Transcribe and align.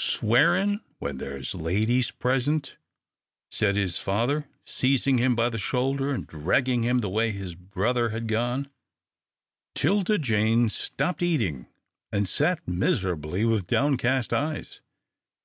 "Swearin' 0.00 0.80
when 1.00 1.18
there 1.18 1.36
is 1.36 1.56
ladies 1.56 2.12
present," 2.12 2.76
said 3.50 3.74
his 3.74 3.98
father, 3.98 4.46
seizing 4.64 5.18
him 5.18 5.34
by 5.34 5.48
the 5.48 5.58
shoulder, 5.58 6.10
and 6.14 6.24
dragging 6.24 6.84
him 6.84 7.00
the 7.00 7.08
way 7.08 7.32
his 7.32 7.56
brother 7.56 8.10
had 8.10 8.28
gone. 8.28 8.70
'Tilda 9.74 10.18
Jane 10.20 10.68
stopped 10.68 11.20
eating, 11.20 11.66
and 12.12 12.28
sat 12.28 12.60
miserably 12.68 13.44
with 13.44 13.66
downcast 13.66 14.32
eyes. 14.32 14.80